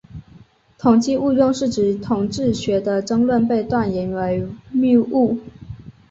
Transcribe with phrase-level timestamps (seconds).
[0.79, 5.37] 统计误用是指统计学的争论被断言为谬误。